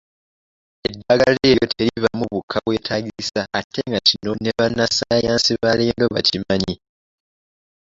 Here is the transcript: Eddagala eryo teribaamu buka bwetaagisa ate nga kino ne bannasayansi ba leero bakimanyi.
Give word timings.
Eddagala 0.89 1.39
eryo 1.51 1.65
teribaamu 1.73 2.23
buka 2.33 2.57
bwetaagisa 2.65 3.41
ate 3.59 3.79
nga 3.89 3.99
kino 4.07 4.31
ne 4.41 4.51
bannasayansi 4.57 5.51
ba 5.61 5.71
leero 5.79 6.05
bakimanyi. 6.15 6.75